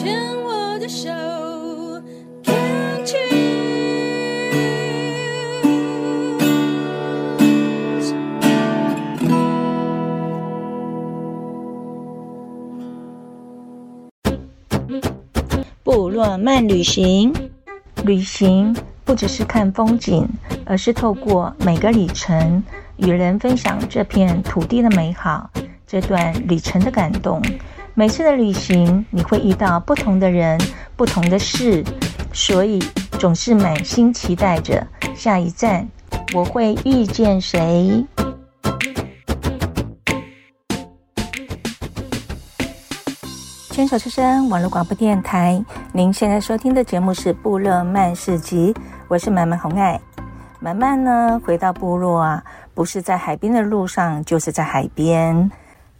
[0.00, 1.10] 牵我的手
[2.42, 3.20] ，Can't choose。
[15.84, 17.34] 部落漫旅行，
[18.02, 18.74] 旅行
[19.04, 20.26] 不只是看风景，
[20.64, 22.62] 而是透过每个里程，
[22.96, 25.50] 与人分享这片土地的美好，
[25.86, 27.42] 这段旅程的感动。
[28.00, 30.58] 每次的旅行，你会遇到不同的人、
[30.96, 31.84] 不同的事，
[32.32, 32.78] 所以
[33.18, 34.82] 总是满心期待着
[35.14, 35.86] 下一站
[36.34, 38.02] 我会遇见谁。
[43.68, 48.72] 牵手之声网络广播电台，您现在收听的节目是《部落漫市集》，
[49.08, 50.00] 我是满满红爱。
[50.58, 55.50] 满满呢，回到部落啊，不是在海边的路上，就是在海边。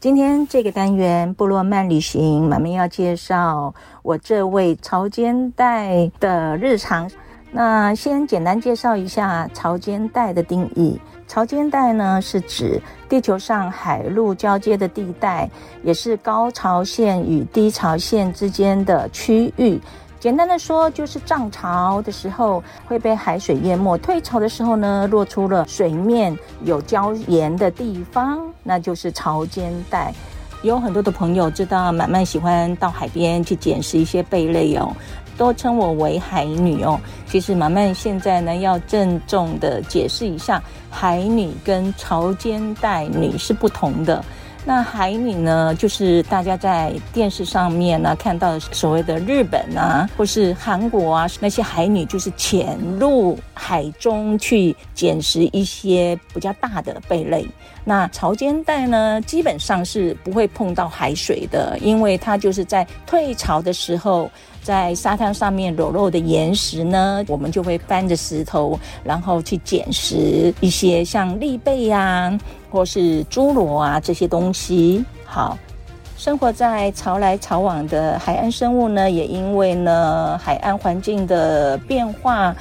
[0.00, 7.10] 今天这个单元部落漫旅行，满满要介绍我这位潮间带的日常。
[7.50, 10.98] 那先简单介绍一下潮间带的定义。
[11.28, 12.80] 潮间带呢，是指
[13.10, 15.50] 地球上海陆交接的地带，
[15.82, 19.78] 也是高潮线与低潮线之间的区域。
[20.20, 30.12] 简单的说，就是涨潮的时候会被海水淹没，退潮的时候呢，露出了水面有礁岩的地方，那就是潮间带。
[30.62, 34.94] 有很多的朋友知道，满满喜欢到海边去捡拾一些贝类哦，
[35.38, 37.00] 都称我为海女哦。
[37.26, 44.22] 其实满满现在呢，要郑重的解释一下，海女跟潮间带女是不同的。
[44.64, 57.46] 那海女呢，就是大家在电视上面呢看到所谓的日本啊，或是韩国啊，那些海女就是潜入海中去捡拾一些比较大的贝类。
[57.84, 64.30] 那潮间带呢，基本上是不会碰到海水的，因为它就是在退潮的时候。
[64.62, 72.38] 在沙滩上面裸露的岩石呢，我们就会搬着石头，然后去捡拾一些像栗贝呀、
[72.70, 75.04] 或是诸螺啊这些东西。
[75.24, 75.56] 好，
[76.16, 82.54] 生活在潮来潮往的海岸生物呢，也因为呢海岸环境的变化。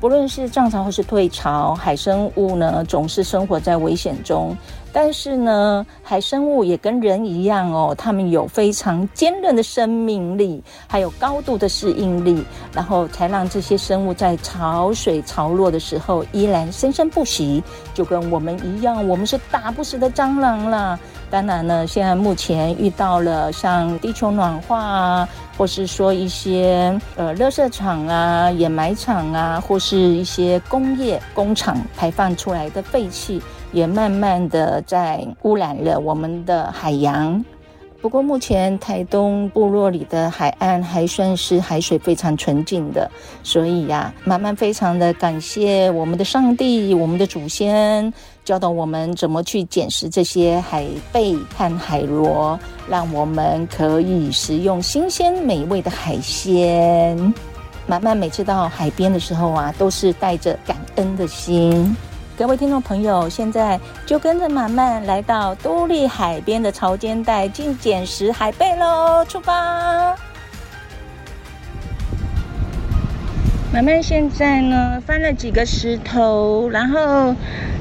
[0.00, 4.56] 不论是涨潮或是退潮，海生物呢总是生活在危险中。
[4.92, 12.44] 但是呢，海生物也跟人一样哦，它们有非常坚韧的生命力，还有高度的适应力，
[12.74, 17.62] 然后才让这些生物在潮水潮落的时候依然生生不息。
[17.94, 20.98] 就跟我们一样，我们是打不死的蟑螂啦。
[21.32, 25.28] 当然呢，现在目前遇到了像地球暖化啊。
[25.58, 37.44] 或是说一些呃，垃圾场啊、掩埋场啊，或是一些工业工厂排放出来的废气，也慢慢的在污染了我们的海洋。
[38.02, 43.08] 不过目前台东部落里的海岸还算是海水非常纯净的，
[43.44, 48.12] 所以呀，满满非常的感谢我们的上帝、我们的祖先。
[48.44, 52.58] 教导我们怎么去捡拾这些海贝和海螺，
[52.88, 57.16] 让我们可以食用新鲜美味的海鲜。
[57.86, 61.96] 满满每次到海边的时候啊，都是带着感恩的心。
[62.36, 69.24] 各位听众朋友，现在就跟着满满来到都历海边的潮间带，进捡拾海贝喽！
[69.26, 70.16] 出发！
[73.72, 77.34] 满满现在呢，翻了几个石头，然后。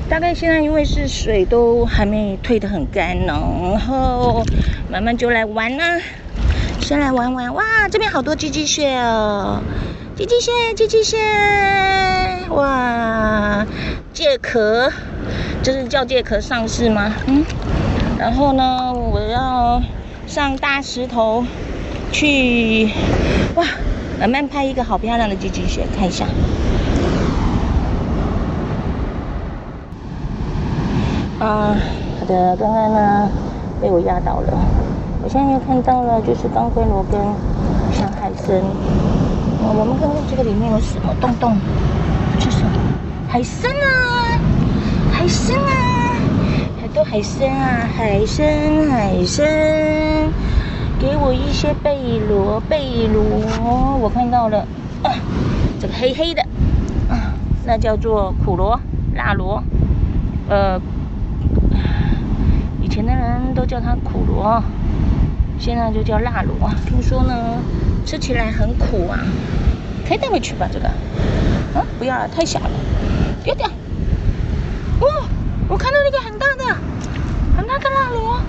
[0.09, 3.33] 大概现在因为是水都还没退得很干呢，
[3.71, 4.43] 然后
[4.89, 6.01] 满满就来玩啦，
[6.81, 7.87] 先来玩玩哇！
[7.89, 9.61] 这边好多寄居蟹哦，
[10.17, 11.17] 寄居蟹，寄居蟹，
[12.49, 13.65] 哇！
[14.13, 14.91] 介壳，
[15.63, 17.13] 这是叫介壳上市吗？
[17.27, 17.45] 嗯。
[18.19, 19.81] 然后呢，我要
[20.27, 21.43] 上大石头
[22.11, 22.91] 去，
[23.55, 23.63] 哇！
[24.19, 26.25] 满满拍一个好漂亮的寄居蟹，看一下。
[31.39, 31.75] 啊，
[32.19, 33.29] 好的，刚刚呢
[33.81, 34.53] 被我压倒了。
[35.23, 37.19] 我现在又看到了，就是当归螺跟
[37.97, 38.61] 像海参。
[39.63, 41.57] 我们看看这个里面有什么洞洞？
[43.31, 44.41] 海参啊，
[45.13, 46.15] 海参啊，
[46.81, 48.45] 很多海参啊，海参
[48.89, 49.47] 海参，
[50.99, 53.23] 给我一些贝螺贝螺。
[54.01, 54.67] 我看到了，
[55.03, 55.15] 啊，
[55.79, 56.41] 这个黑黑的，
[57.09, 57.31] 啊，
[57.65, 58.77] 那叫做苦螺、
[59.15, 59.63] 辣螺，
[60.49, 60.77] 呃。
[62.83, 64.61] 以前的人都叫它苦螺，
[65.57, 66.69] 现在就叫辣螺。
[66.85, 67.33] 听说呢，
[68.05, 69.17] 吃起来很苦啊，
[70.05, 70.67] 可以带回去吧？
[70.69, 70.87] 这个，
[71.79, 72.69] 啊，不要了，太小了，
[73.43, 73.67] 丢掉。
[74.99, 75.07] 哇、
[75.67, 76.63] 我看到那个很大的，
[77.57, 78.39] 很大的辣螺，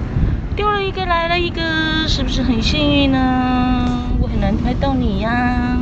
[0.54, 1.62] 丢了一个来了一个，
[2.06, 3.18] 是不是很幸运呢？
[4.20, 5.76] 我很难拍到你呀？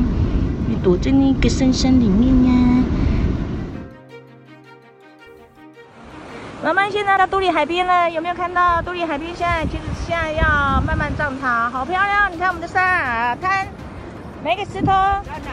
[0.69, 2.85] 你躲在那个深山里面呀？
[6.63, 12.31] 我们现在到都里海边了，有没有看到都里海边现在其实现在要慢慢涨潮，好漂亮！
[12.31, 13.67] 你看我们的沙滩，
[14.45, 14.93] 每个石头，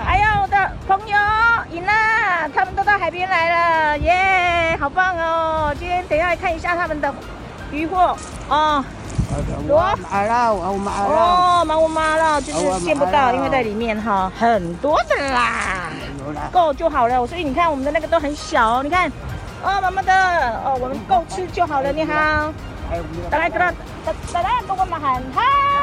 [0.06, 1.18] 还有我的朋友
[1.78, 5.72] 尹娜，他们都到海边来了，耶，好棒哦！
[5.78, 7.14] 今天等一下来看一下他们的
[7.72, 8.18] 渔获
[8.50, 8.84] 哦。
[9.68, 11.14] 罗马了，我马了。
[11.14, 15.92] 哦，马我马了，就是见不到，因为在里面哈，很多的啦，
[16.52, 17.28] 够就好了。
[17.28, 19.08] 所以你看我们的那个都很小哦，你看，
[19.64, 21.92] 哦，妈妈的，哦，我们够吃就好了。
[21.92, 22.52] 你好，
[23.30, 23.72] 大家跟他，
[24.04, 25.77] 大大家跟我们喊嗨。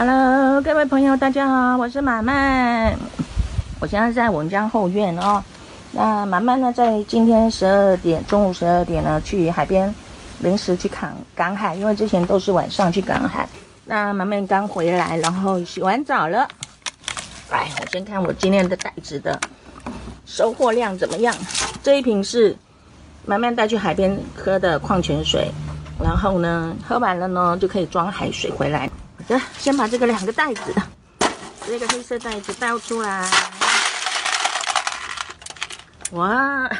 [0.00, 2.96] Hello，各位朋友，大家好，我是满满，
[3.80, 5.42] 我现在在我们家后院哦。
[5.90, 9.92] 那满满呢，在今天十二点，中午十二点呢，去海边
[10.38, 13.48] 临时去赶赶海，因为之前都是晚上去赶海。
[13.86, 16.46] 那满满刚回来，然后洗完澡了。
[17.50, 19.36] 来，我先看我今天的袋子的
[20.26, 21.34] 收获量怎么样。
[21.82, 22.56] 这一瓶是
[23.26, 25.50] 满满带去海边喝的矿泉水，
[26.00, 28.88] 然后呢，喝完了呢，就可以装海水回来。
[29.18, 30.72] 好的，先把这个两个袋子，
[31.66, 33.28] 这个黑色袋子倒出来。
[36.12, 36.70] 哇，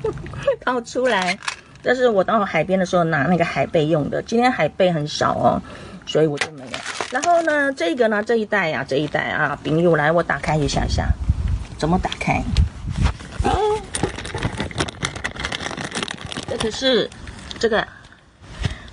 [0.64, 1.38] 倒出来！
[1.82, 4.22] 这是我到海边的时候拿那个海贝用的。
[4.22, 5.62] 今天海贝很少哦，
[6.06, 6.78] 所以我就没有。
[7.10, 11.06] 然后呢，这个呢，这一袋啊，这一袋啊，冰柚来，我打开一下下，
[11.78, 12.42] 怎么打开？
[13.44, 13.52] 啊，
[16.48, 17.08] 这可是
[17.58, 17.80] 这个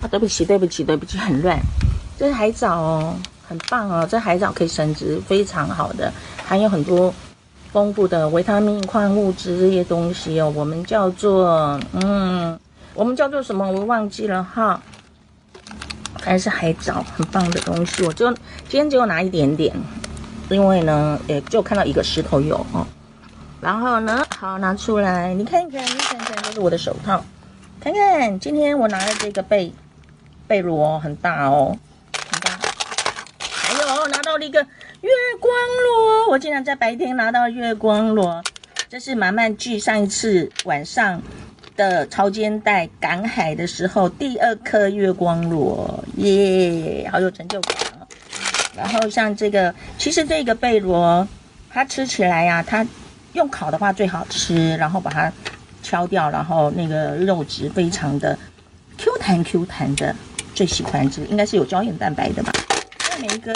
[0.01, 1.57] 啊，对不起，对不起，对不起，很乱。
[2.19, 3.15] 这是海藻哦，
[3.47, 6.11] 很棒哦，这海藻可以生殖，非常好的，
[6.45, 7.13] 还有很多。
[7.71, 12.59] 丰富的维他命、矿物质这些东西哦，我们叫做嗯，
[12.95, 13.71] 我们叫做什么？
[13.71, 14.81] 我忘记了哈。
[16.19, 18.03] 还是海藻，很棒的东西。
[18.03, 18.39] 我就今
[18.71, 19.71] 天只有拿一点点，
[20.49, 22.85] 因为呢，也就看到一个石头有哦。
[23.61, 27.23] 然后呢，好拿出来，你看一看，你看看，这是我的手套，
[27.79, 29.71] 看看今天我拿的这个贝
[30.47, 31.45] 贝螺哦，很大。
[31.45, 31.77] 哦
[34.49, 34.65] 一个。
[35.01, 35.09] 月
[35.39, 38.43] 光螺，我竟然在白天拿到月光螺，
[38.89, 41.21] 这是马漫距上一次晚上
[41.77, 48.07] 的超肩带赶海的时候第二颗月光螺，耶、yeah，好有成就感哦。
[48.75, 51.25] 然后像这个，其实这个贝螺，
[51.69, 52.85] 它吃起来呀、它
[53.31, 55.31] 用烤的话最好吃，然后把它
[55.81, 58.37] 敲掉，然后那个肉质非常的
[58.97, 60.13] Q 弹 Q 弹的，
[60.53, 62.51] 最喜欢这个，应该是有胶原蛋白的吧？
[63.11, 63.55] 那每一个。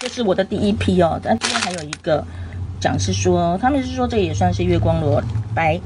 [0.00, 2.24] 这是我的第一批哦，但这边还有一个
[2.80, 5.22] 讲是说，他们是说这也算是月光螺，
[5.54, 5.80] 白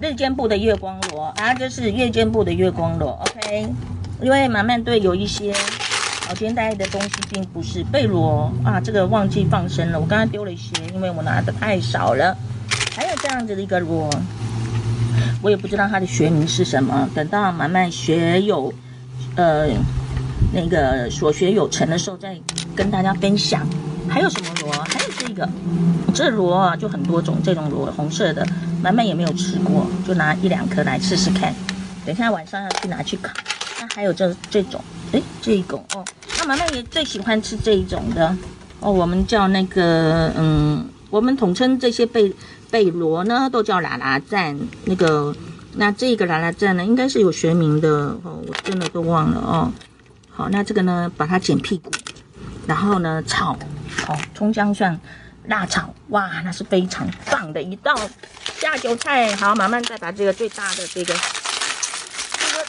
[0.00, 3.66] 日间部的月光螺啊，这是夜间部的月光螺，OK。
[4.20, 5.52] 因为满满对有一些
[6.28, 12.36] 我今天带的东西并不是贝螺啊，这个忘记放生了，我刚刚丢了一些，因为我拿的太少了。
[12.94, 14.10] 还有这样子的一个螺，
[15.42, 18.72] 我也不知道它的学名是什么，等到马漫学有
[19.36, 19.68] 呃。
[20.52, 22.32] 那个所学有成的时候再
[22.76, 23.66] 跟大家分享。
[24.08, 24.72] 还有什么螺？
[24.84, 25.48] 还有这个，
[26.14, 28.46] 这螺啊就很多种，这种螺红色的，
[28.80, 31.52] 马漫也没有吃过，就拿一两颗来试试看。
[32.04, 33.32] 等一下晚上要去拿去烤。
[33.80, 34.80] 那还有这这种，
[35.10, 36.04] 哎，这一种哦，
[36.38, 38.34] 那马漫也最喜欢吃这一种的
[38.78, 38.92] 哦。
[38.92, 42.32] 我们叫那个，嗯，我们统称这些贝
[42.70, 44.56] 贝螺呢，都叫拉拉赞。
[44.84, 45.34] 那个，
[45.74, 49.72] 那这个拉拉赞呢，应该是有学名的哦，我真的都忘了哦。
[50.30, 51.90] 好，那这个呢，把它剪屁股，
[52.66, 53.52] 然后呢炒，
[54.08, 54.98] 哦，葱姜蒜，
[55.44, 57.94] 辣炒，哇，那是非常棒的一道
[58.58, 59.34] 下酒菜。
[59.36, 62.64] 好，慢慢再把这个最大的这个这个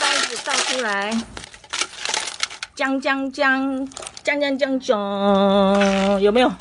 [0.00, 1.14] 袋子倒出来，
[2.74, 3.86] 姜姜姜
[4.22, 6.52] 姜姜姜姜，有没有？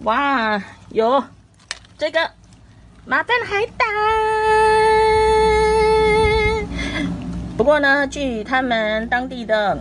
[0.00, 1.22] 哇，有
[1.96, 2.30] 这个
[3.04, 3.86] 马蛋海胆。
[7.56, 9.78] 不过呢，据他们当地的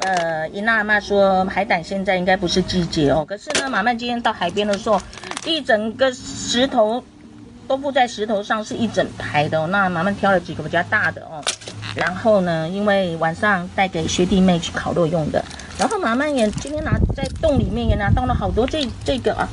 [0.00, 3.24] 呃伊娜妈说，海胆现在应该不是季节哦。
[3.28, 5.00] 可是呢，马漫今天到海边的时候，
[5.44, 7.02] 一整个石头
[7.68, 9.66] 都铺在石头上，是一整排的哦。
[9.66, 11.42] 那马漫挑了几个比较大的哦。
[11.94, 15.44] 然后呢，因为晚上带给学弟妹去烤肉用的。
[15.78, 19.48] 然后马漫也今天拿在洞里面也拿到了好多这这个啊，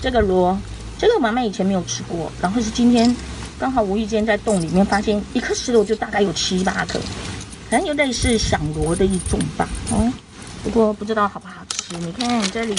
[0.00, 0.58] 这个螺，
[0.98, 2.30] 这个马漫以前没有吃过。
[2.40, 3.14] 然后是今天。
[3.58, 6.98] 刚好无意间在洞里面发现一颗石头，就大概有七八颗，
[7.70, 9.68] 可能有类似响螺的一种吧。
[9.92, 10.12] 哦，
[10.64, 11.96] 不过不知道好不好吃。
[11.98, 12.74] 你看这里，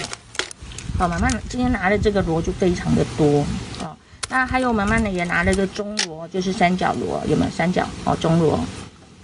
[1.00, 3.40] 好，妈妈今天拿的这个螺就非常的多。
[3.80, 3.96] 哦，
[4.28, 7.88] 那还有妈妈呢也拿了个中螺，就是三角螺，有没有三角？
[8.04, 8.60] 哦，中螺。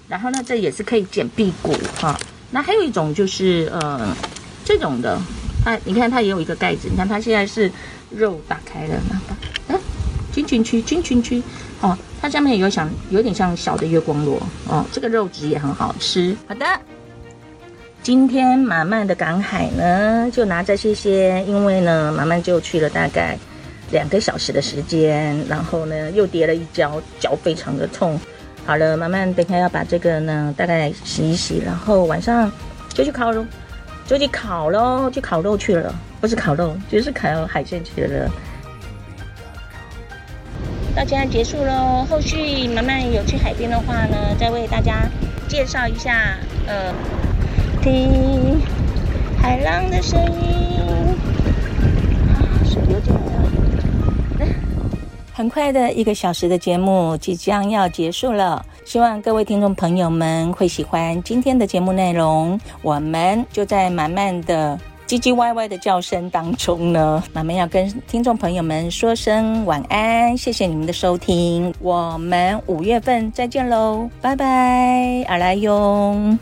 [0.07, 2.17] 然后呢，这也是可以剪屁股哈。
[2.51, 4.15] 那还有一种就是呃，
[4.63, 5.19] 这种的，
[5.65, 7.69] 它你看它也有一个盖子，你看它现在是
[8.09, 8.95] 肉打开了，
[9.67, 9.75] 啊，
[10.31, 11.43] 军军区军军区
[11.81, 16.35] 哦，它下面也有像有点像小的月光螺哦，这个肉质也很好吃。
[16.47, 16.65] 好的，
[18.01, 23.37] 今天满满的赶海呢就拿这些些，因为呢满满就去了大概
[23.91, 28.19] 两个小时的时间，然后呢又跌了一跤，脚非常的痛。
[28.65, 32.51] 好了，慢慢等一下要把这个呢大概洗一洗，然后晚上
[32.89, 33.45] 就去烤肉，
[34.07, 38.29] 就去烤喽，去烤肉去了，不是烤肉，就是烤海鲜去了。
[40.97, 45.07] 到这样结束喽，后续慢慢有去海边的话呢，再为大家
[45.47, 46.35] 介绍一下，
[46.65, 46.91] 呃，
[47.83, 48.59] 听
[49.39, 50.81] 海浪的声音，
[52.33, 52.33] 啊，
[52.65, 54.51] 水流进来了。
[55.31, 62.59] 很快的一个小时的节目即将要结束了，希望各位听众朋友们会喜欢今天的节目内容。
[62.81, 64.75] 我们就在慢慢的
[65.07, 76.37] 唧唧歪歪的叫声当中呢，妈妈要跟听众朋友们说声晚安，谢谢你们的收听，我们五月份再见喽，拜拜，阿拉哟。